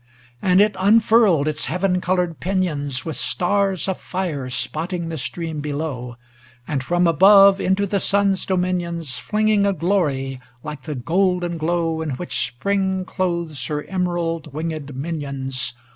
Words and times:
XLIV 0.01 0.37
And 0.51 0.61
it 0.61 0.75
unfurled 0.79 1.47
its 1.47 1.65
heaven 1.65 2.01
colored 2.01 2.39
pinions, 2.39 3.05
With 3.05 3.17
stars 3.17 3.87
of 3.87 3.99
fire 3.99 4.49
spotting 4.49 5.09
the 5.09 5.15
stream 5.19 5.59
below, 5.61 6.17
And 6.67 6.83
from 6.83 7.05
above 7.05 7.61
into 7.61 7.85
the 7.85 7.99
Sun's 7.99 8.47
dominions 8.47 9.19
Flinging 9.19 9.63
a 9.63 9.73
glory, 9.73 10.41
like 10.63 10.85
the 10.85 10.95
golden 10.95 11.59
glow 11.59 12.01
In 12.01 12.15
which 12.15 12.47
Spring 12.47 13.05
clothes 13.05 13.67
her 13.67 13.83
emerald 13.83 14.51
wingM 14.51 14.91
minions. 14.95 15.75